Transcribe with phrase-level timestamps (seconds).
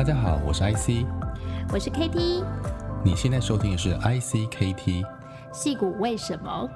[0.00, 1.04] 大家好，我是 IC，
[1.70, 2.42] 我是 KT，
[3.04, 5.04] 你现在收听的是 ICKT。
[5.52, 6.66] 矽谷为什么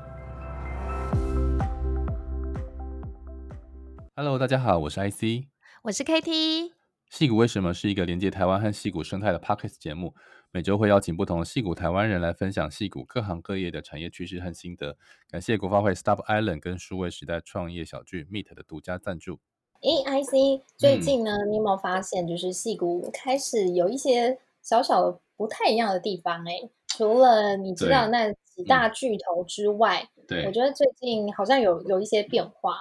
[4.15, 5.49] ？Hello，大家好，我是 IC，
[5.85, 6.73] 我是 KT。
[7.11, 10.15] 矽谷为什么是一个连接台湾和矽谷生态的 Podcast 节目，
[10.51, 14.99] 每周会邀请不同的矽谷台湾人来分享矽谷各行各业的产业趋势和心得。
[15.31, 19.41] 感谢国发会 Stop Island 跟数位时代创业小聚 Meet 的独家赞助。
[19.83, 26.45] 诶，IC，最近呢，嗯、你有没有发现，就是戏骨开始有一些小小的不太一样的地方？
[26.45, 32.79] 诶，除了你知道那几大巨头之外，对，嗯、我觉得最近好像有有一些变化。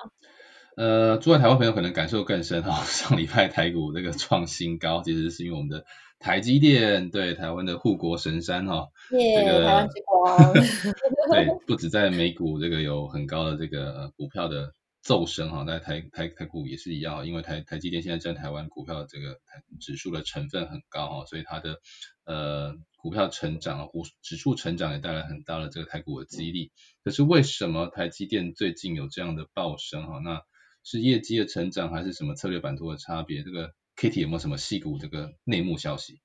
[0.75, 2.81] 呃，住在台湾朋友可能感受更深哈、哦。
[2.87, 5.85] 上礼拜台股那个创新高，其实是因为我们的
[6.19, 10.53] 台积电，对台湾的护国神山哈，这个台湾之光，
[11.31, 14.71] 对，不止在美股这个有很高的这个股票的
[15.03, 19.39] 奏升哈，在台台台股也是一样，因为台台积电现在占台湾股票这个
[19.81, 21.81] 指数的成分很高哈，所以它的
[22.23, 26.71] 呃股票成长啊，股指数成长也带来很大的这个台股的激励。
[27.03, 30.19] 可是为什么台积电最近有这样的暴升哈？
[30.19, 30.41] 那
[30.83, 33.43] 是业绩的成长，还是什么策略版图的差别？
[33.43, 36.21] 这个 Kitty 有没有什么矽谷这个内幕消息？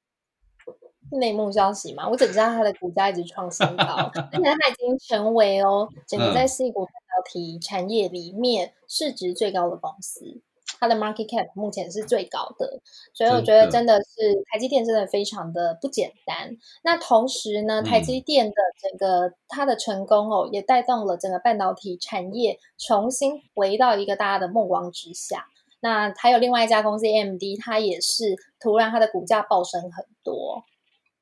[1.13, 10.41] 内幕消息嘛，我只知道它的股价一直创新高，而且它已经成为哦，整个在矽谷半导体产业里面市值最高的公司。
[10.81, 12.81] 它的 market cap 目前是最高的，
[13.13, 16.57] 所以我觉得真的是台积电真的非常的不简单。
[16.85, 25.47] 那同时呢，台积电的整个它的成功哦，也带动了整个半导体产业重新回到一个大家的目光之下。
[25.81, 30.63] 那还有另外一家公司 AMD，它也是突然它的股价暴升很多。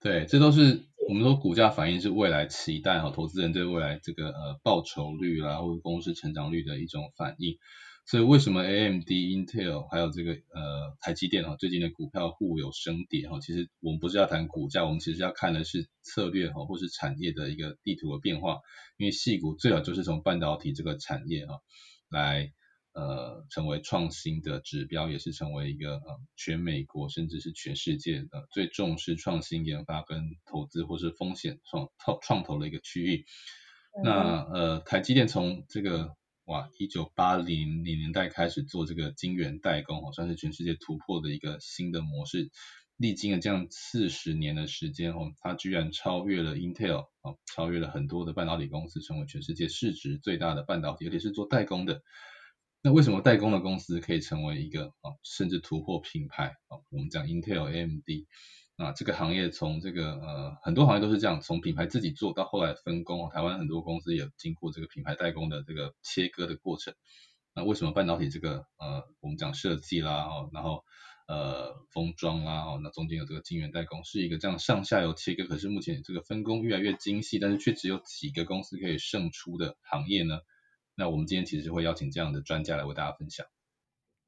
[0.06, 7.58] 对，这都是我们说股价反映是未来期待哈，投资人对未来这个呃报酬率啦，或者公司成长率的一种反应。
[8.06, 13.40] 所以为什么 AMD、Intel 还有这个呃台积电哈最近的股票互有升跌哈？
[13.40, 18.58] 其实我们不是要谈股价，我们其实要看的是策略哈，或是产业的一个地图的变化。
[18.98, 21.58] 因为矽谷最早就是从半导体这个产业哈
[22.08, 22.52] 来
[22.96, 33.24] 呃成为创新的指标，也是成为一个呃全美国甚至是全世界的最重视创新研发跟投资或是风险创创创投的一个区域。
[33.98, 42.50] 嗯、那呃台积电从这个哇，一九八零年代开始做这个晶圆代工，哦，算是全世界突破的一个新的模式。
[42.98, 52.00] 历经了这样四十年的时间，哦，它居然超越了 Intel，哦，超越了很多的半导体公司，成为全世界市值最大的半导体，而且是做代工的。
[52.86, 56.54] 那为什么代工的公司可以成为一个，啊，甚至突破品牌？
[56.68, 58.04] 啊，我们讲 Intel、AMD。
[58.76, 66.94] 啊，这个行业从这个呃很多行业都是这样，从品牌自己做到后来分工，台湾很多公司也经过这个品牌代工的这个切割的过程。
[67.56, 70.84] 那为什么半导体这个呃我们讲设计啦，然后
[71.26, 80.38] 呃封装啦，那中间有这个晶圆代工，是一个这样上下游切割，可是目前这个分工越来越精细，但是却只有几个公司可以胜出的行业呢？
[80.96, 83.46] 那我们今天其实会邀请这样的专家来为大家分享。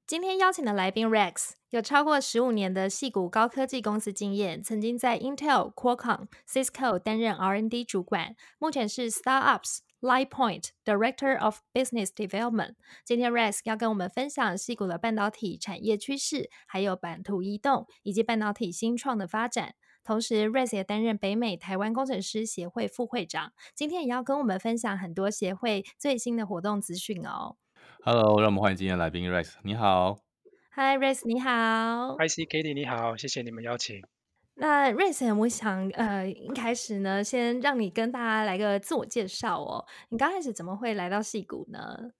[0.07, 12.77] 今天邀请的来宾 Rex 有超过十五年的矽谷高科技公司经验，曾经在 Intel、Qualcomm、Cisco 担任 R&D 主管，目前是 Startups LitePoint Director of Business Development。
[13.05, 19.75] 今天 Rex 要跟我们分享矽谷的半导体产业趋势，还有版图移动以及半导体新创的发展。
[20.05, 27.57] 同时，Rex 也担任北美台湾工程师协会副会长，今天也要跟我们分享很多协会最新的活动资讯哦。
[28.03, 30.19] Hello，让我们欢迎今天来宾 Rex，你好。
[30.75, 32.17] Hi，Rex，你好。
[32.17, 34.03] Hi，Kitty，你好，谢谢你们邀请。
[34.55, 39.85] 那 Rex，我想呃一开始呢，先让你跟大家来个自我介绍哦。
[40.09, 42.13] 你刚开始怎么会来到矽谷呢？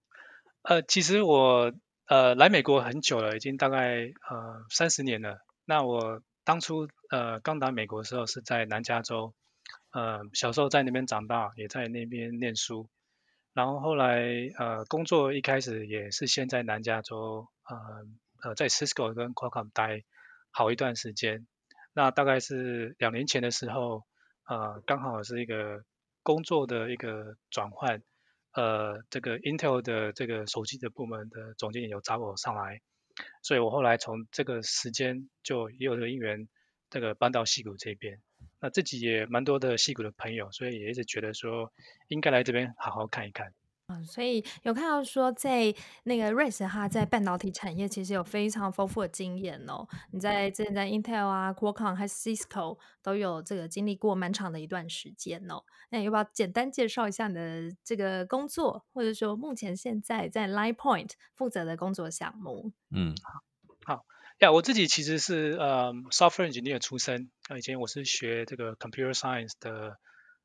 [0.63, 1.73] 呃，其实我
[2.07, 5.39] 呃来美国很久了，已经大概呃三十年了。
[5.65, 9.35] 那我当初呃刚到美国的时候是在南加州，
[9.93, 12.89] 呃小时候在那边长大，也在那边念书。
[13.53, 14.25] 然后后来，
[14.57, 20.05] 呃，工作一开始也是先在南加州，呃，呃，在 Cisco 跟 Qualcomm 待
[20.51, 21.47] 好一段时间。
[21.93, 24.05] 那大概是两年前的时候，
[24.47, 25.85] 呃，刚好是一个
[26.23, 28.03] 工作的一个转换，
[28.55, 32.81] 呃，这个 Intel 的这个手机的部门的总经理有找我上来，
[33.43, 36.49] 所以我后来从这个时间就也有这个因缘，
[36.91, 38.21] 这个搬到溪谷这边。
[38.61, 41.73] 那自己也蛮多的溪谷的朋友，所以也一直觉得说
[42.09, 43.53] 应该来这边好好看一看。
[43.89, 45.75] 嗯，所以有看到说在
[46.05, 49.89] 那个瑞士哈，在半导体产业其实有非常丰富的经验哦。
[50.13, 55.65] 你在之前在 Intel 啊、Qualcomm 还是 Cisco 都有这个经历过蛮长的一段时间哦。
[55.91, 62.73] 那你要不要简单介绍一下你的这个工作，或者说目前现在在 LitePoint 负责的工作项目？
[62.91, 63.15] 嗯，
[63.85, 64.05] 好。
[64.41, 69.99] 呀，我自己其实是呃 software engineer 出身，以前我是学这个 computer science 的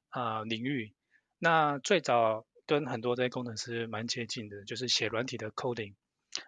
[0.10, 0.96] 啊、呃、领域。
[1.38, 5.96] 那最早跟很多这些工程师蛮接近的，就是写软体的 coding。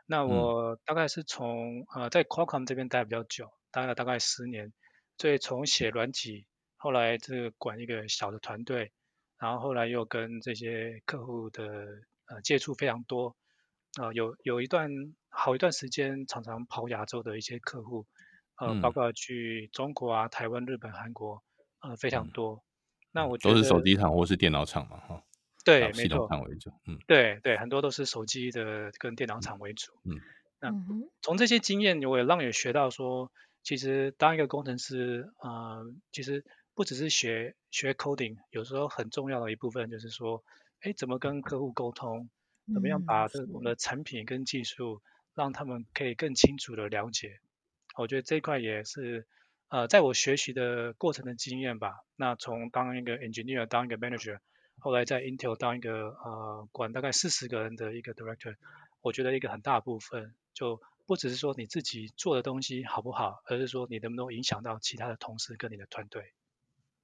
[0.05, 4.73] 那我大概是从、嗯、呃在 Qualcomm 这边待比较久，待了大概十年，
[5.17, 6.47] 所以从写软体，
[6.77, 8.91] 后来这个管一个小的团队，
[9.37, 11.63] 然后后来又跟这些客户的
[12.27, 13.35] 呃接触非常多，
[13.99, 14.89] 啊、呃、有有一段
[15.29, 18.07] 好一段时间常常跑亚洲的一些客户，
[18.57, 21.43] 呃、嗯、包括去中国啊、台湾、日本、韩国，
[21.81, 22.55] 呃非常多。
[22.55, 22.61] 嗯
[23.15, 25.23] 那我觉得都是手机厂或是电脑厂嘛，哈。
[25.65, 30.21] 对，系统厂为主，嗯，对对，很多都是手机的跟电脑厂为主，嗯。
[30.61, 30.71] 那
[31.21, 33.31] 从这些经验，我也让你学到说，
[33.63, 40.43] 其实当一个工程师，啊、呃，其实不只是学学 coding，有时候很重要的一部分就是说，
[40.81, 42.29] 哎，怎么跟客户沟通，
[42.73, 45.01] 怎么样把这我们的产品跟技术
[45.33, 47.39] 让他们可以更清楚的了解。
[47.97, 49.27] 我觉得这一块也是。
[49.67, 54.37] 呃，在我学习的过程的经验吧，那从当一个 engineer，当一个 manager，
[54.85, 58.55] 后来在 Intel 当一个呃管大概四十个人的一个 director，
[59.01, 66.33] 我觉得一个很大部分就不只是说你自己做的东西好不好，而是说你能不能影响到其他的同事跟你的团队。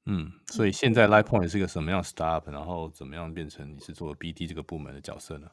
[0.06, 5.50] 嗯，所以现在 LitePoint 是一个什么样 startup，然后怎么样变成你是做 BD 这个部门的角色呢？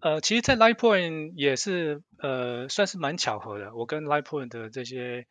[0.00, 5.26] 呃，其实，在 LitePoint 也是呃算是蛮巧合的，我跟 LitePoint 的这些。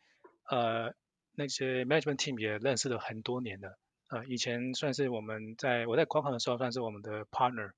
[0.50, 0.92] 呃，
[1.34, 3.78] 那些 management team 也认识了很多年了。
[4.12, 7.72] 呃，以前算是我们在我在 Qualcomm 的时候算是我们的 partner。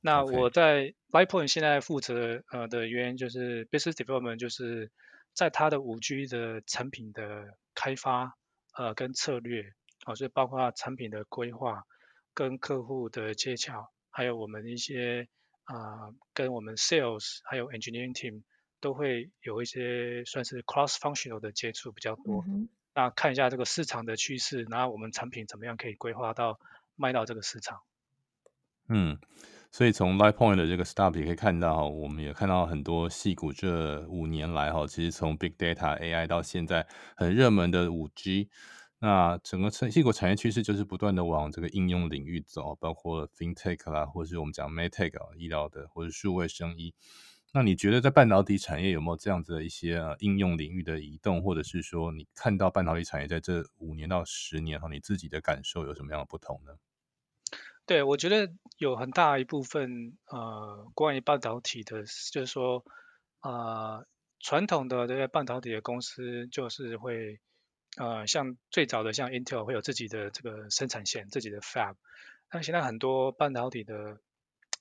[0.00, 4.90] 那我在 LitePoint 现在负责呃的原因就是 business development，就是
[5.32, 8.36] 在它的五 G 的产品的开发
[8.76, 9.72] 呃跟策略，
[10.04, 11.84] 呃，所以包括产品的规划
[12.34, 15.28] 跟客户的接洽，还有我们一些
[15.64, 18.42] 啊、呃、跟我们 sales 还有 engineering team。
[18.82, 26.60] 都会有一些算是 cross functional 的接触比较多，嗯，那看一下这个市场的趋势，然后我们产品怎么样可以规划到
[26.94, 27.80] 卖到这个市场。
[28.88, 29.18] 嗯，
[29.70, 36.86] 所以从 LitePoint 的这个 startup 也可以看到，哈我们也看到很多矽谷这五年来哈，其实从 big data AI 到现在
[37.16, 38.50] 很热门的五 G，
[38.98, 46.94] 那整个矽谷产业趋势就是不断的往这个应用领域走，包括 FinTech 啦，或是我们讲 MedTech 啊，医疗的，或是数位生医。
[47.54, 56.72] 那你觉得在半导体产业有没有这样子的一些呃应用领域的移动，或者是说你看到半导体产业在这五年到十年哈，你自己的感受有什么样的不同呢？
[57.84, 62.86] 对，我觉得有很大一部分呃关于半导体的，就是说
[63.42, 64.06] 呃
[64.40, 67.38] 传统的这些半导体的公司就是会
[67.98, 71.96] 呃像最早的像 Intel 会有自己的这个生产线、自己的 Fab，
[72.48, 74.20] 但现在很多半导体的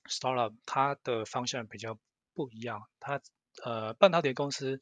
[0.08, 2.00] Startup 它的方向比较。
[2.34, 3.22] 不一样，它
[3.64, 4.80] 呃半导体公司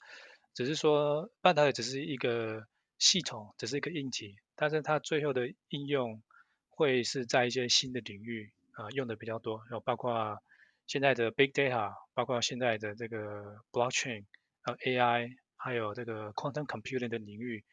[0.53, 2.65] 只是说半导体只是一个
[2.97, 6.21] 系统，只是一个硬体，但是它最后的应用
[6.69, 10.37] 会是在一些新的领域啊、用的比较多，然后包括
[10.85, 14.25] 现在的 big data，包括现在的这个 blockchain，
[14.63, 17.63] 呃 AI，还有这个 quantum computing 的领域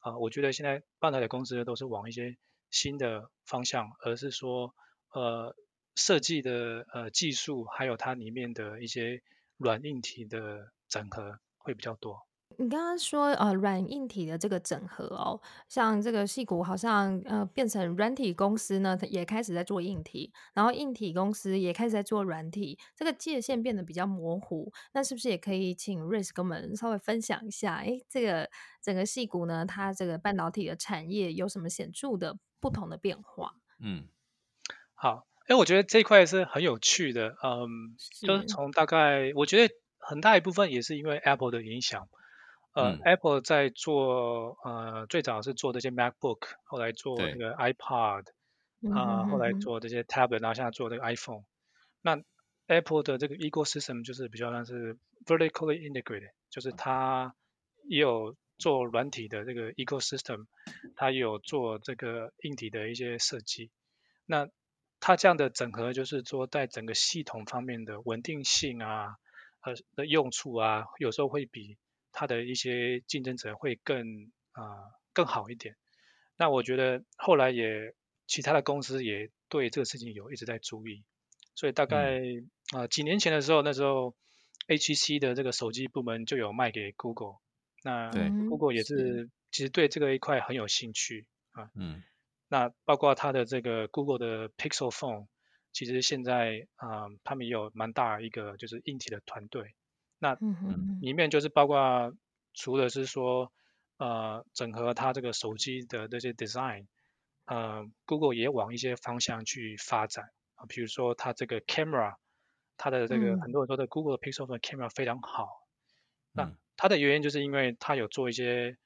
[0.00, 2.36] 啊、我觉得现在半导体公司都是往一些
[2.70, 4.74] 新的方向，而是说
[5.12, 5.54] 呃。
[6.00, 9.22] 设计的呃技术，还有它里面的一些
[9.58, 12.26] 软硬体的整合会比较多。
[12.56, 24.72] 你刚刚说呃软硬体的这个整合哦，像这个戏骨好像呃变成软体公司呢，它也开始在做硬体，然后硬体公司也开始在做软体，这个界限变得比较模糊。
[24.92, 27.74] 那是不是也可以请 Rice 跟我们稍微分享一下？
[27.74, 28.50] 哎，这个
[28.82, 33.54] 整个戏骨呢，它这个半导体的产业有什么显著的不同的变化？
[33.78, 34.08] 嗯，
[34.94, 35.29] 好。
[35.50, 42.08] 因为我觉得这一块是很有趣的，嗯，是就是从大概我觉得很大一部分也是因为 Apple 的影响，
[42.72, 48.26] 呃、嗯、Apple 在做呃最早是做这些 MacBook，后来做那个 iPod，
[48.94, 51.42] 啊、呃，后来做这些 Tablet，然后现在做这个 iPhone。
[52.00, 52.22] 那
[52.68, 57.34] Apple 的这个 ecosystem 就是比较像是 vertically integrated，就是它
[57.88, 60.46] 也有做软体的这个 ecosystem，
[60.94, 63.72] 它也有做这个硬体的一些设计，
[64.26, 64.48] 那
[65.00, 69.16] 它这样的整合，就是说在整个系统方面的稳定性啊，
[69.62, 71.78] 呃的用处啊，有时候会比
[72.12, 75.74] 它的一些竞争者会更啊、呃、更好一点。
[76.36, 77.94] 那我觉得后来也
[78.26, 81.02] 其他的公司也对这个事情有一直在注意，
[81.54, 84.14] 所以大概啊、嗯呃、几年前的时候，那时候
[84.68, 87.38] HTC 的这个手机部门就有卖给 Google，
[87.82, 88.10] 那
[88.48, 91.70] Google 也是其实对这个一块很有兴趣啊。
[91.74, 92.02] 嗯。
[92.52, 95.28] 那包括它的这个 Google 的 Pixel Phone，
[95.70, 99.76] 其实现在啊、呃，他们也有蛮大一个就是硬体的团队。
[100.18, 100.36] 那
[101.00, 102.12] 里面就是包括
[102.52, 103.52] 除了是说
[103.98, 106.86] 呃整合它这个手机的这些 design，
[107.44, 110.30] 呃，Google 也往一些方向去发展。
[110.56, 112.16] 啊，比如说它这个 camera，
[112.76, 115.68] 它的这个、嗯、很多人说的 Google Pixel Phone camera 非常好，
[116.34, 118.76] 嗯、那它的原因就是因为它有做一些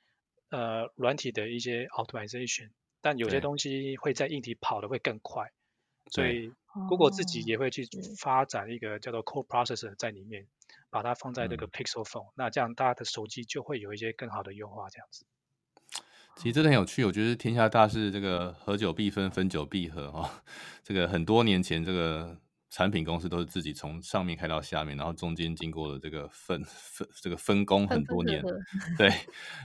[0.50, 2.71] 呃软体的一些 optimization，
[3.04, 5.52] 但有些东西会在硬体跑得会更快，
[6.11, 6.50] 所以
[6.88, 7.87] Google 自己也会去
[8.18, 10.46] 发展一个叫做 Core Processor 在里面。
[10.88, 15.26] 把它放在这个 Pixel Phone，、嗯、那这样大家的手机就会有一些更好的优化，这样子。
[16.37, 20.30] 其实真的很有趣，我觉得天下大事这个合久必分，分久必合哈、哦。
[20.84, 22.38] 这个很多年前这个。
[22.75, 28.43] 产品公司都是自己从上面开到下面，然后中间经过了这个分分这个分工很多年，
[28.99, 29.12] 对，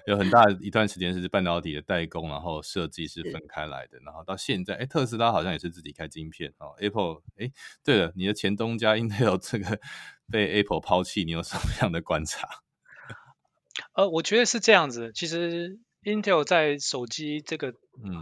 [0.05, 7.51] 有很大一段时间是半导体的代工，然后设计是分开来的，然后到现在，哎，特斯拉好像也是自己开晶片哦，Apple，哎，
[7.83, 9.79] 对了，你的前东家 Intel 这个
[10.31, 12.47] 被 Apple 抛弃，你有什么样的观察？
[13.93, 17.73] 呃，我觉得是这样子，其实 Intel 在手机这个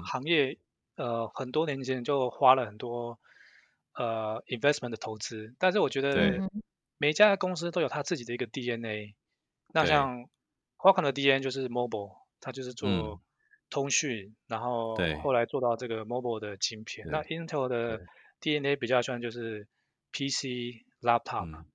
[0.06, 0.58] 行业，
[0.96, 3.20] 嗯、呃，很多年前就花了很多。
[3.98, 6.48] 呃，investment 的投资，但是我觉得
[7.00, 9.16] 每一家公司都有它自己的一个 DNA。
[9.74, 10.30] 那像
[10.78, 13.20] Qualcomm 的 DNA 就是 mobile，它就是做
[13.72, 17.08] 通讯，嗯，然后后来做到这个 mobile 的晶片。
[17.10, 18.02] 那 Intel 的
[18.40, 19.68] DNA 比较像就是
[20.12, 21.66] PC、laptop，嗯。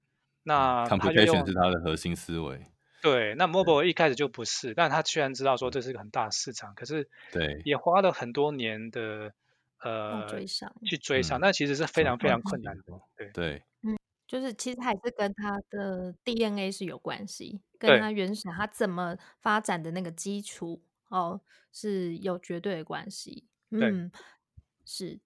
[0.45, 2.65] 那它就用是它的核心思维。
[3.03, 9.35] 对，那 mobile 一开始就不是，但他居然知道说这是一个很大的市场，可是对也花了很多年的。
[9.83, 12.85] 呃，追上去追上，那、嗯、其实是非常非常困难的。
[13.17, 13.97] 对对，嗯，
[14.27, 21.41] 就是其实还是跟他的 DNA 是有关系，跟他原始他怎么发展的那个基础哦
[21.73, 23.49] 是有绝对的关系。
[23.71, 24.11] 嗯，
[24.85, 25.19] 是。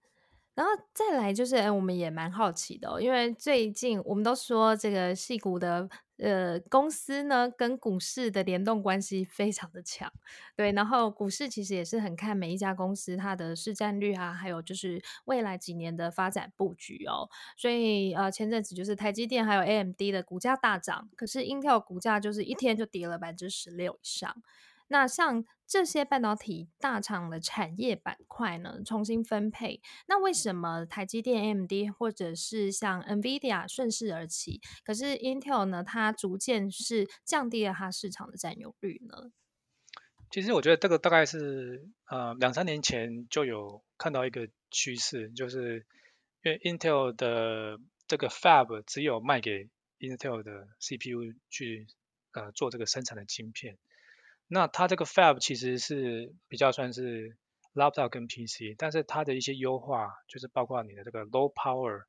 [0.56, 5.86] 然后再来就是，哎，我们也蛮好奇的，因为最近我们都说这个矽谷的
[6.16, 10.10] 呃公司呢，跟股市的联动关系非常的强，
[10.56, 10.72] 对。
[10.72, 17.28] 然后股市其实也是很看每一家公司它的市占率啊，还有就是未来几年的发展布局哦。
[17.54, 24.42] 所以呃，前阵子就是台积电还有 AMD 的股价大涨，可是 Intel 股价就是一天就跌了百分之十六以上。
[24.88, 39.32] 那像这些半导体大厂的产业板块呢，重新分配，那为什么台积电、AMD 或者是像 NVIDIA 顺势而起，可是 Intel 呢，它逐渐是降低了它市场的占有率呢？
[40.30, 45.86] 其实我觉得这个大概是呃两三年前就有看到一个趋势，就是
[46.42, 51.88] 因为 Intel 的这个 Fab 只有卖给 Intel 的 CPU 去
[52.32, 53.78] 呃做这个生产的晶片。
[54.48, 57.36] 那它这个 Fab 其实是比较算是
[57.74, 62.04] Laptop 跟 PC，但是它的一些优化就是包括你的这个 Low Power，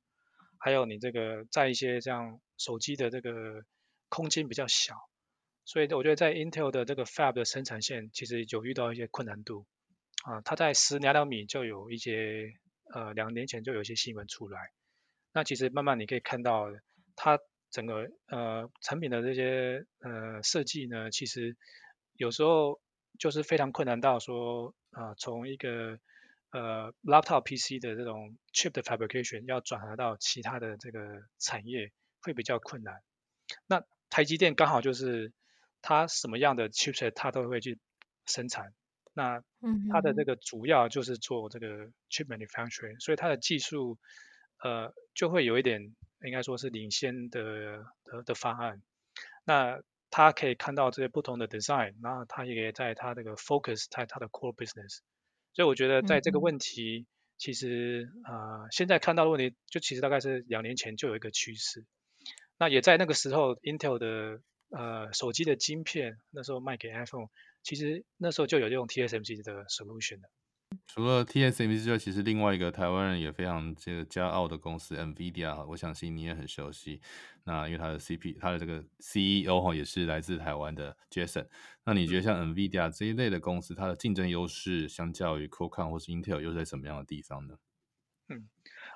[0.60, 3.64] 还有你这个在一些像手机的这个
[4.08, 4.94] 空间比较小，
[5.66, 9.66] 所以我觉得在 Intel 的这个 Fab 的生产线其实有遇到一些困难度
[10.24, 12.54] 啊，它在十纳米就有一些
[12.94, 14.60] 呃两年前就有一些新闻出来，
[15.34, 16.68] 那其实慢慢你可以看到
[17.16, 17.40] 它
[17.72, 21.58] 整个呃产品的这些呃设计呢，其实。
[22.18, 22.82] 有时候
[23.18, 25.98] 就是非常困难到说，啊、呃，从一个
[26.52, 33.02] 呃 laptop PC 的这种 chip 的 fabrication 要转合到其他的这个产业会比较困难。
[33.66, 35.32] 那台积电刚好就是
[35.82, 37.80] 它什么样的 chipset 它都会去
[38.26, 38.74] 生产，
[39.14, 39.42] 那
[39.92, 43.98] 它的这个主要就是做这个 chip manufacturing，所以它的技术
[44.64, 45.96] 呃就会有一点
[46.26, 48.82] 应该说是领先的的的方案。
[49.44, 55.00] 那他可以看到这些不同的 design，然后他也在他这个 focus 在他的 core business，
[55.54, 57.06] 所以我觉得在这个问题，嗯、
[57.38, 61.86] 其实啊、呃，现在看到的问题，就其实大概是两年前就有一个趋势，
[62.58, 67.28] 那也在那个时候，Intel 的呃手机的晶片那时候卖给 iPhone，
[67.64, 70.30] 其实那时候就有用 TSMC 的 solution 的。
[70.88, 77.02] 除了 TSMC 之外，其实另外一个台湾人也非常这个骄傲的公司 NVIDIA，我相信你也很熟悉。
[77.44, 81.48] 那因为它的 CP，它的这个 CEO 哈也是来自台湾的 Jason。
[81.84, 87.58] 那你觉得像 NVIDIA 这一类的公司，它的竞争优势相较于 Qualcomm 或是 Intel 又在什么样的地方呢？
[88.30, 88.48] 嗯，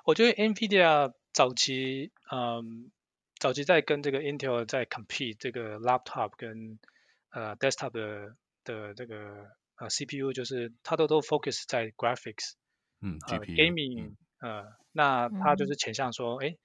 [0.04, 2.90] 我觉得 NVIDIA 早期，嗯，
[3.38, 6.78] 早期在跟这个 Intel 在 compete 这个 laptop 跟
[7.30, 8.34] 呃 desktop 的
[8.64, 9.52] 的这个。
[9.82, 12.52] 啊，CPU 就是它都都 focus 在 graphics，
[13.00, 16.58] 嗯，gaming，呃，那它就是倾向说，哎、嗯，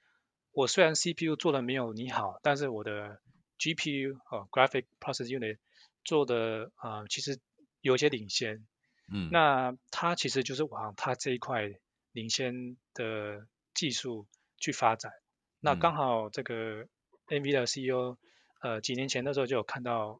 [0.52, 3.20] 我虽然 CPU 做的没有你好，但是我的
[3.58, 5.58] GPU 哦、呃、graphic process unit
[6.04, 7.40] 做的啊、呃，其实
[7.82, 8.68] 有些领先，
[9.12, 11.72] 嗯，那它其实就是往它这一块
[12.12, 14.28] 领先的技术
[14.60, 15.12] 去发展。
[15.12, 16.86] 嗯、那刚好这个
[17.30, 18.18] NVIDIA 的 CEO，
[18.62, 20.20] 呃，几年前的时候就有看到。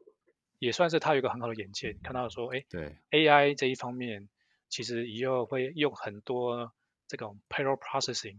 [0.58, 4.28] 也算是他有一个很好的眼界，看到说，哎，对，AI 这一方面
[4.68, 6.72] 其实以后会用很多
[7.06, 8.38] 这种 parallel processing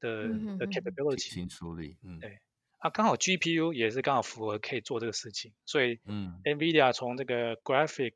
[0.00, 2.40] 的的 capability 新处理，嗯，对，
[2.78, 8.14] 啊，刚好 GPU 也是刚好符合可以做这个事情，所以，嗯，NVIDIA 从这个 graphic，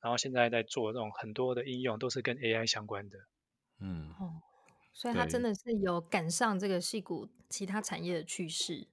[0.00, 3.18] 然后现在在做这种很多的应用都是跟 AI 相关的，
[3.80, 4.42] 嗯，哦，
[4.92, 8.86] 所以它真的是有赶上这个戏骨其他产业的趋势。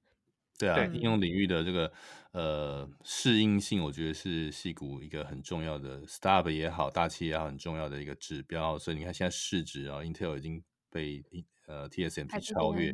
[0.60, 1.90] 对啊，应用领域的这个
[2.34, 8.78] 呃适应性，我觉得是戏股一个很重要的 startup 也好，大企业也好，很重要的一个指标。
[8.78, 10.62] 所以你看现在市值啊，Intel 已经
[10.92, 11.24] 被
[11.66, 12.94] 呃 TSMC 超越，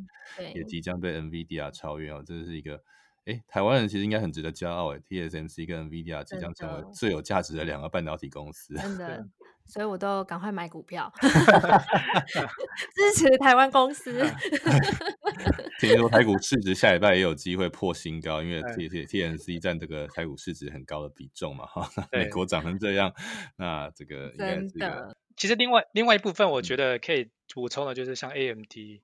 [0.54, 2.80] 也即将被 NVIDIA 超越哦，这是一个
[3.26, 8.76] 哎台湾人其实应该很值得骄傲哎，TSMC 跟 NVIDIA 即将成为最有价值的两个半导体公司。
[8.76, 9.28] 真 的，
[9.66, 11.12] 所以我都赶快买股票
[12.94, 14.24] 支持台湾公司。
[15.80, 21.90] 听说台股市值下礼拜也有机会破新高，因为 T T T N C 占这个台股市值很高的比重嘛，哈。
[22.12, 23.14] 美国涨成这样，
[23.58, 25.16] 那这个应该是一个。
[25.36, 29.02] 其实另外另外一部分，我觉得可以补充的，就是像 A M D。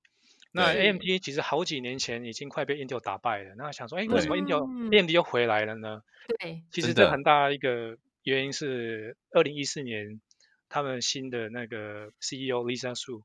[0.54, 6.02] 那 A M D 其实好几年前已经快被 Intel 打败了，那想说，哎，为什么 Intel A M D 又回来了呢？
[6.40, 10.22] 对，其实这很大一个原因是二零一四年
[10.70, 13.24] 他们新的那个 C E O Lisa Su。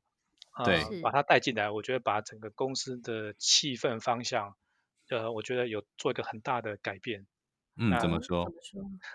[0.65, 4.55] 对，把他带进来，我觉得把整个公司的气氛方向，
[5.09, 7.27] 呃，我觉得有做一个很大的改变。
[7.75, 8.51] 嗯，怎么说？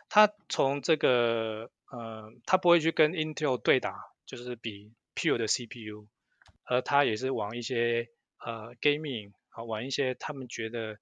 [0.09, 6.07] 他从这个，呃，他不会去跟 Intel 对打，就是比 pure 的 CPU，
[6.65, 8.09] 而他也是往一些
[8.39, 10.99] 呃 gaming 啊，往一些他们觉得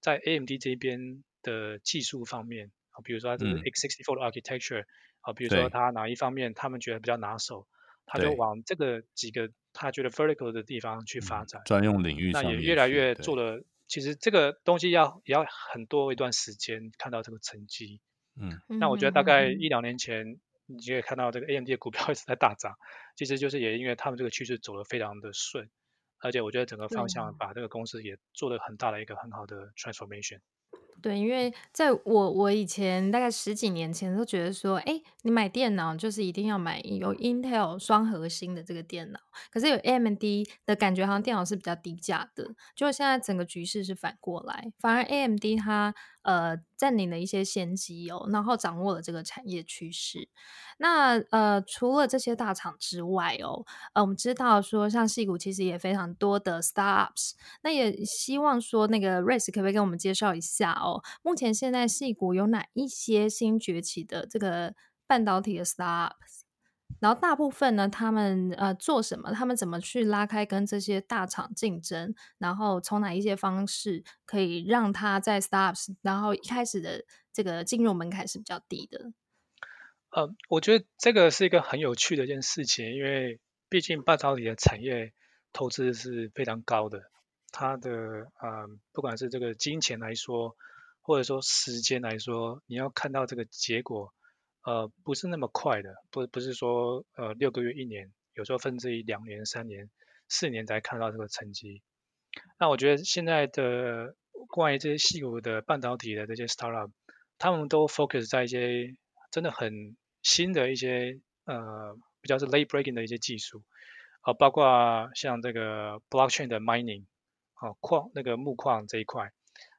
[0.00, 4.84] 在 AMD 这边的技术方面啊，比如说他这个 x64 的 architecture
[5.20, 7.68] 啊，比如说他哪一方面他们觉得比较拿手，
[8.06, 9.50] 他就往这个几个。
[9.74, 13.62] 他觉得 vertical 的地方去发展，专用领域上，那也越来越做了。
[13.86, 18.00] 其实这个东西要也要很多一段时间看到这个成绩。
[18.40, 22.76] 嗯，那我觉得大概一两年前，你就可以看到这个 AMD 的股票 一直在大涨，
[23.14, 25.68] 其实就是也因为他们这个趋势走得非常的顺，
[26.18, 30.38] 而且我觉得整个方向把这个公司也做了很大的一个很好的 transformation。
[31.04, 40.22] 对，因为在我我以前大概十几年前都觉得说，哎，你买电脑就是一定要买有 Intel 双核心的这个电脑，可是有 AMD
[40.64, 50.28] 的感觉好像电脑是比较低价的，就现在整个局势是反过来，反而 AMD 它呃占领了一些先机哦，然后掌握了这个产业趋势。
[50.78, 57.32] 那呃，除了这些大厂之外哦，呃，我们知道说，像戏谷其实也非常多的 startups，
[57.62, 61.02] 那也希望说，那个 Race 可不可以跟我们介绍一下哦？
[61.22, 64.74] 目前现在戏谷有哪一些新崛起的这个
[65.06, 66.43] 半导体的 startups？
[67.04, 69.30] 然后大部分呢，他们呃做什么？
[69.30, 72.14] 他们怎么去拉开跟这些大厂竞争？
[72.38, 79.12] 然后从哪一些方式可以让他在 startups，然后一开始的这个进入门槛是比较低的？
[80.12, 83.38] 呃，我觉得这个是一个很有趣的一件事情，因为
[83.68, 85.12] 毕竟半导体的产业
[85.52, 87.02] 投资是非常高的，
[87.52, 87.90] 它的
[88.40, 90.56] 呃，不管是这个金钱来说，
[91.02, 94.14] 或者说时间来说，你要看到这个结果，
[94.64, 99.90] 呃，不是那么快的，不不是说呃六个月、一年，有时候甚至于两年、三年、
[100.28, 101.82] 四年才看到这个成绩。
[102.58, 104.14] 那我觉得现在的
[104.48, 106.90] 关于这些细谷的半导体的这些 startup，
[107.38, 108.96] 他们都 focus 在一些
[109.30, 113.62] 真的很新的一些呃比较是 late breaking 的一些技术，
[114.22, 117.04] 啊、包括像这个 blockchain 的 mining，
[117.52, 119.30] 啊、呃，矿那个木矿这一块，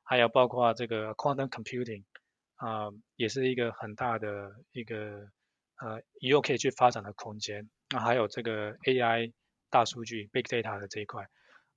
[0.03, 2.03] 还有包括这个 quantum computing，
[2.55, 5.27] 啊、也是一个很大的一个
[5.81, 7.69] 呃以后可以去发展的空间。
[7.89, 9.33] 那、还有这个 AI
[9.69, 11.27] 大数据 big data 的这一块，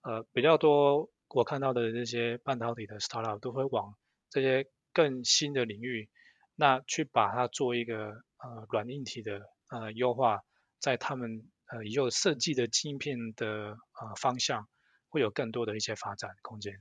[0.03, 3.95] 呃，比较多我看到的这些半导体的 startup 都会往
[4.31, 6.09] 这些更新的领域，
[6.55, 8.23] 那去把它做一个。
[8.41, 10.43] 呃，软硬体的呃优化，
[10.79, 14.69] 在他们呃以后设计的晶片的呃方向，
[15.09, 16.75] 会有更多的一些发展空间。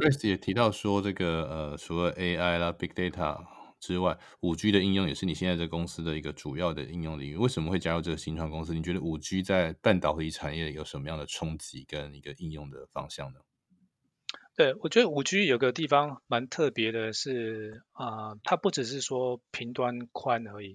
[0.00, 3.44] Rex 也提到说，这个呃除了 AI 啦、Big Data
[3.78, 7.36] 之外，五 G 的应用也是你现在这公司的一个主要的应用领域。
[7.36, 8.72] 为什么会加入这个新创公司？
[8.72, 13.40] 你觉得五 G 在半导体产业有什么样的冲击跟一个应用的方向呢？
[14.56, 20.74] 对，我觉得五 G 有个地方蛮特别的是，啊、它不只是说频端宽而已，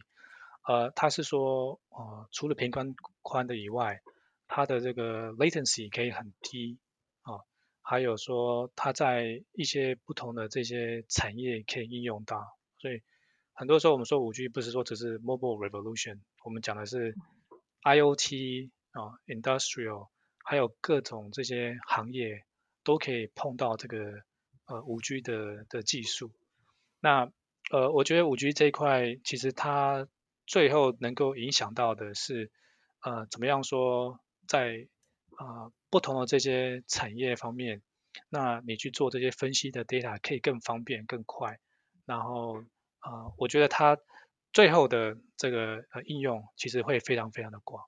[0.67, 4.01] 呃，它是说，呃，除了频宽宽的以外，
[4.47, 6.79] 它的这个 latency 可以很低，
[7.85, 13.01] 还有说它在一些不同的这些产业可以应用到，所以
[13.53, 17.15] 很多时候我们说五 G 不是说只是 mobile revolution，我们讲的是
[17.83, 20.09] IoT 啊、，industrial，
[20.43, 22.43] 还有各种这些行业。
[22.85, 23.97] 都可以碰到这个
[24.67, 26.31] 呃五 G 的的技术，
[26.99, 27.31] 那
[27.71, 30.07] 呃，我觉得五 G 这一块，其实它
[30.45, 32.51] 最后能够影响到的是，
[33.01, 34.87] 呃，怎么样说在
[35.37, 37.81] 啊、呃、不同的这些产业方面，
[38.29, 41.59] 那你去做这些分析的 data 可以更方便、更快，
[42.05, 42.61] 然后
[42.99, 43.97] 啊、呃，我觉得它
[44.53, 47.83] 最后的这个呃应用其实会非常非常的广，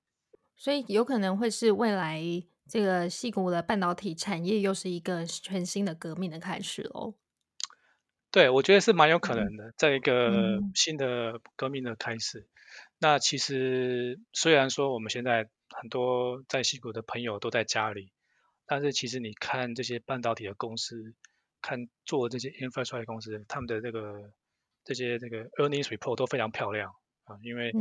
[0.56, 2.22] 所以有可能会是未来
[2.68, 7.16] 这个矽谷的半导体产业又是一个全新的革命的开始喽。
[8.30, 12.40] 对，我觉得是蛮有可能的，在一个新的革命的开始。
[12.40, 12.46] 嗯、
[13.00, 18.12] 那其实虽然说我们现在很多在西谷的朋友都在家里，
[18.66, 21.14] 但是其实你看这些半导体的公司，
[21.62, 24.34] 看做这些 infrastructure 公司，他们的这个
[24.84, 26.92] 这些这个 earnings report 都非常漂亮
[27.26, 27.72] 啊，因为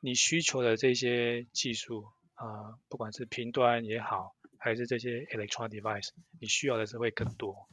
[0.00, 2.04] 你需求的这些技术
[2.34, 7.68] 啊，不管是频端也好，还是这些 electronic device，你需要的是会更多。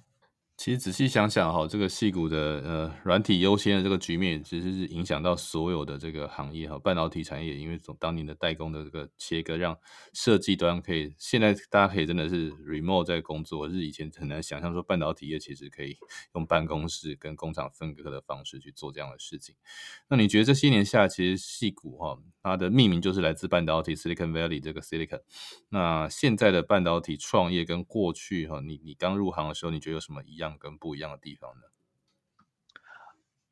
[0.57, 9.77] 其实仔细想想哈，这个矽谷的呃软体优先的这个局面，其实是影响到所有的这个行业哈，半导体产业，因为从当年的代工的这个切割，让
[10.13, 15.95] 设计端可以，现在大家可以真的是 remote 在工作，是以前很难想象说半导体业其实可以
[16.33, 19.53] 用办公室跟工厂分割的方式去做这样的事情。
[20.09, 25.21] 那你觉得这些年下，其实矽谷哈，它的命名就是来自半导体 Silicon Valley 这个 Silicon。
[25.69, 30.46] 那现在的半导体创业跟过去哈，你你刚入行的时候，你觉得有什么一样？
[30.59, 31.63] 跟不一样的地方呢？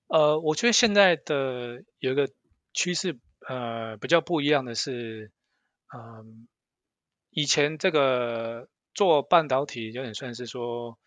[0.07, 2.29] 呃，我觉得现在的有一个
[2.73, 5.31] 趋势，呃，比较不一样的是，
[5.91, 6.25] 嗯、呃，
[7.31, 10.99] 以前这个做半导体有点算是说，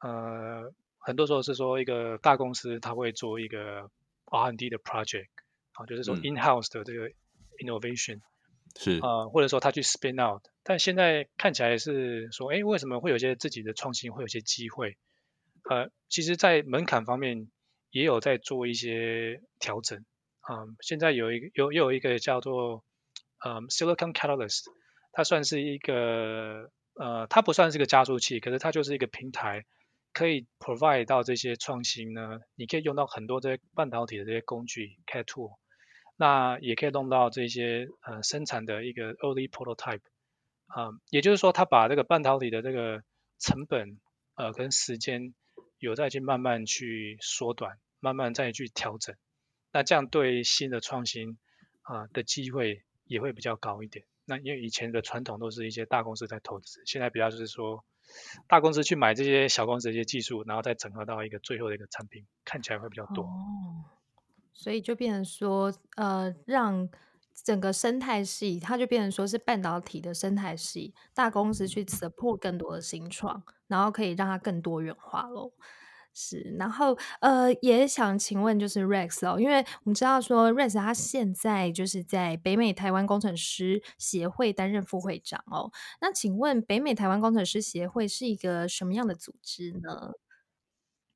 [0.00, 3.90] 呃，很多时候是说一个大公司它会做一个
[4.24, 5.28] R&D 的 project，
[5.72, 7.10] 啊，就是说 in-house 的这个
[7.62, 8.22] innovation，、嗯、
[8.78, 14.96] 是啊、呃，或者说他去 spin out，但现在看起来是说，哎，为什么会有些自己的创新，会有些机会？
[15.68, 17.50] 呃，其实，在门槛方面
[17.90, 20.04] 也有在做一些调整
[20.40, 22.82] 啊、现在有一个有又有一个叫做
[23.44, 24.62] 呃 Silicon Catalyst，
[25.12, 29.66] 它算是一个呃，它不算是个加速器，可是它就是一个平台，
[30.14, 32.40] 可以 provide 到这些创新呢。
[32.54, 35.58] 你可以用到很多这些半导体的这些工具 CAD tool，
[36.16, 40.00] 那也可以弄到这些呃生产的一个 early prototype
[40.68, 43.02] 啊、也就是说，它把这个半导体的这个
[43.38, 44.00] 成本
[44.34, 45.34] 呃跟时间。
[45.78, 49.14] 有再去慢慢去缩短，慢慢再去调整，
[49.72, 51.38] 那这样对新的创新
[51.82, 54.04] 啊、的机会也会比较高一点。
[54.24, 57.84] 那因为以前的传统都是一些大公司在投资，现在比较就是说
[58.46, 63.28] 大公司去买这些小公司的一些技术，然后再整合到一个最后的一个产品，看起来会比较多。
[64.52, 66.88] 所以就变成说，呃，让。
[67.44, 75.52] 整个生态系，它就变成说是半导体的生态系，大公司去 support 更多的新创，然后可以让它更多元化喽。
[76.14, 85.70] 是，然后呃，也想请问就是 Rex 哦，因为我们知道说 Rex 他现在就是在北美台湾工程师协会担任副会长哦。
[86.00, 90.12] 那请问北美台湾工程师协会是一个什么样的组织呢？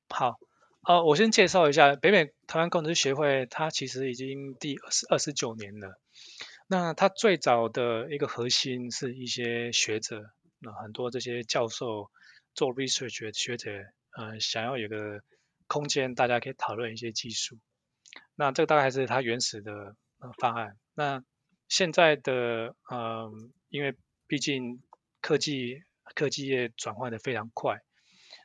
[0.09, 0.39] 好。
[0.85, 5.97] 呃，我先介绍一下北美台湾工程师协会，它其实已经第二十二十九年了。
[6.67, 10.23] 那它最早的一个核心是一些学者，
[10.59, 12.09] 那很多这些教授
[12.53, 13.71] 做 research 的学者，
[14.17, 15.21] 呃，想要有个
[15.67, 17.59] 空间，大家可以讨论一些技术。
[18.35, 20.77] 那这个大概是它原始的呃方案。
[20.93, 21.23] 那
[21.67, 23.31] 现在的呃，
[23.69, 23.95] 因为
[24.27, 24.81] 毕竟
[25.21, 25.83] 科技
[26.15, 27.81] 科技业转换的非常快。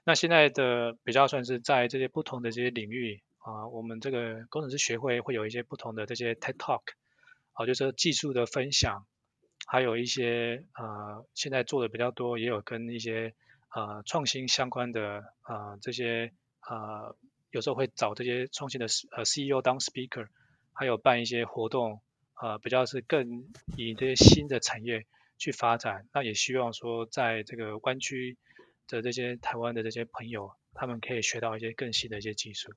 [0.04, 6.82] 那现在的比较算是在这些不同的这些领域啊，我们这个工程师学会会有一些不同的这些 TED Talk，
[7.58, 9.04] 啊，就是技术的分享，
[9.66, 13.34] 还有一些啊，现在做的比较多，也有跟一些
[13.68, 17.12] 啊创新相关的啊这些啊，
[17.50, 20.28] 有时候会找这些创新的呃 CEO 当 speaker，
[20.72, 22.00] 还有办一些活动
[22.34, 23.44] 啊，比较是更
[23.76, 28.38] 以这些新的产业去发展，那也希望说在这个湾区。
[28.90, 32.72] 的这些台湾的这些朋友，他们可以学到一些更新的一些技术。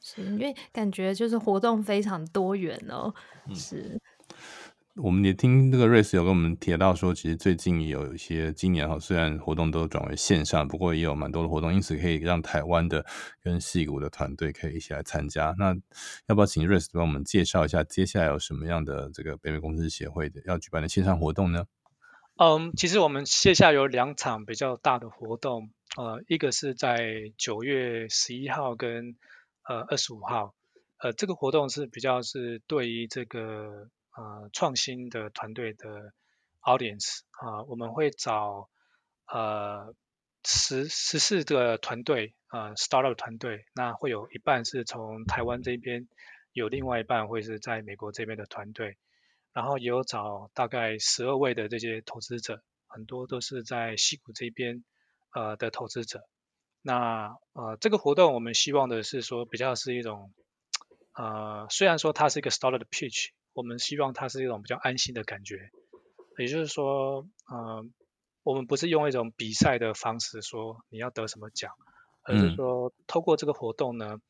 [0.00, 3.12] 是，因为感觉就是活动非常多元哦。
[3.46, 4.00] 嗯、是，
[4.96, 13.04] 我们也听这个 Rex 有跟我们提到说，其实最近也有一些今年哈，虽然活动都转为线上，不过也有蛮多的活动，因此可以让台湾的
[13.42, 15.54] 跟戏骨的团队可以一起来参加。
[15.58, 15.76] 那
[16.26, 21.64] 要不要请瑞斯帮我们介绍一下，接下来有什么样的这个北美工程师协会的要举办的线上活动呢？
[22.36, 29.16] 嗯，其实我们线下有两场比较大的活动，呃，一个是在九月十一号跟
[29.68, 30.54] 呃二十五号，
[30.96, 36.14] 呃，这个活动是比较是对于这个呃创新的团队的
[36.62, 38.70] audience 啊、我们会找
[39.26, 39.94] 呃
[40.42, 46.08] 十十四个团队，呃，startup 团队，那会有一半是从台湾这边，
[46.52, 48.96] 有另外一半会是在美国这边的团队，
[49.52, 54.82] 然后也有找大概十二位的这些投资者，很多都是在西谷这边
[55.34, 56.22] 呃的投资者。
[56.82, 60.32] 那呃这个活动我们希望的是说比较是一种，
[61.14, 65.70] 呃虽然说它是一个 started pitch，我们希望它是一种比较安心的感觉，
[66.38, 67.84] 也就是说，呃。
[68.44, 71.70] 我们不是用一种比赛的方式说你要得什么奖，
[72.22, 74.22] 而是说透过这个活动呢，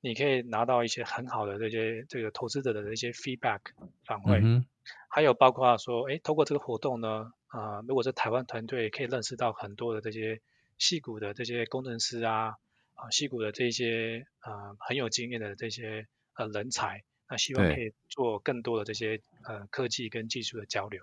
[0.00, 3.60] 你可以拿到一些很好的这些这个投资者的一些 feedback
[4.06, 4.64] 反馈，嗯、
[5.10, 10.40] 还有包括说，哎，透过这个活动呢，啊、呃，如果是台湾团队可以认识到很多的这些
[10.78, 12.54] 矽谷的这些工程师啊，
[12.94, 21.02] 啊，矽谷的这些呃很有经验的这些呃人才，那希望可以做更多的这些呃科技跟技术的交流。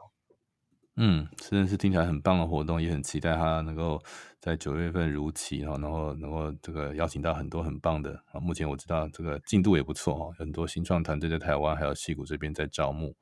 [0.96, 4.00] 嗯，真的是听起来很棒的活动，也很期待它能够
[4.40, 8.40] 在九月份如期哈，然后能够这个邀请到很多很棒的啊。
[8.40, 13.16] 目前我知道这个进度也不错哈，很多新创团队在台湾还有戏谷这边在招募。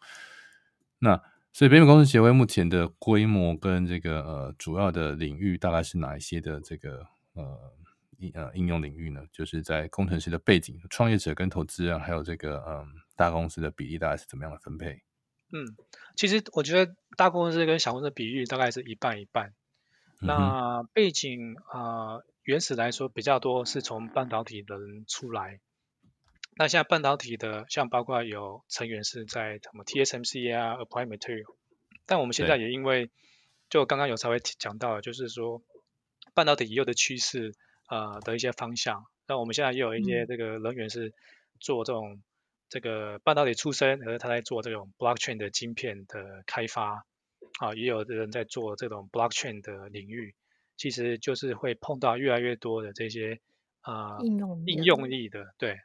[0.99, 7.73] 那所以北美工程协会目前的规模跟这个呃主要的领域大概是哪一些的这个呃
[8.19, 9.21] 应呃应用领域呢？
[9.31, 15.01] 就是在工程师的背景、创业者跟投资人，还有这个嗯大公司的比例大概是怎么样的分配？
[15.51, 15.75] 嗯，
[16.15, 19.53] 其实我觉得大公司跟小公司的比例大概是一半一半。
[20.21, 25.59] 嗯、那背景啊、呃，原始来说比较多是从半导体的人出来。
[26.61, 31.55] 那现在半导体的，像包括有成员是在什么 TSMC 啊，Applied Material。
[32.05, 33.09] 但我们现在也因为，
[33.69, 35.63] 就刚刚有稍微讲到，就是说
[36.35, 37.55] 半导体以后的趋势
[37.89, 39.05] 呃的一些方向。
[39.27, 41.13] 那我们现在也有一些这个人员是
[41.59, 42.21] 做这种。
[42.73, 47.03] 这个半导体出身，而他在做这种 blockchain 的晶片的开发，
[47.59, 50.33] 啊，也有的人在做这种 blockchain 的领域，
[50.77, 53.41] 其实就是会碰到越来越多的这些
[53.81, 55.79] 啊、呃、应用应用力的，对。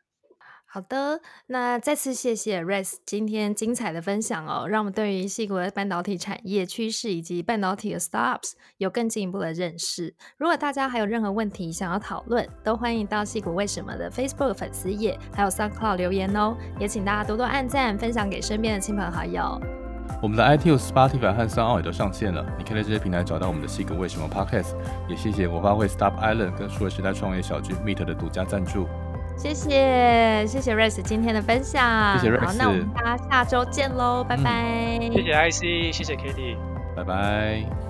[0.69, 10.15] 好的，那再次谢谢 Rex 今天精彩的分享哦，让我们对于矽谷的半导体产业趋势以及半导体的 startups 有更进一步的认识。
[10.37, 16.55] 如果大家还有任何问题想要讨论，都欢迎到矽谷为什么的 Facebook 粉丝页还有 SoundCloud 留言哦。
[16.79, 19.59] 也请大家多多按赞，分享给身边的亲朋好友。
[20.23, 24.75] 我们的 iTunes、Spotify 和 s o u n d o 也都上线了，你可以在这些平台找到我们的矽谷为什么 Podcast。
[25.09, 28.87] 也谢谢国发会 Stop Island 跟数位时代创业小聚 Meet 的独家赞助。
[29.37, 34.99] 谢谢谢谢 Rex 今天的分享，谢谢 Rex，好，那我们大家下周见喽，拜拜。
[35.13, 36.57] 谢谢 IC，谢谢 Kitty，
[36.97, 37.86] 拜拜。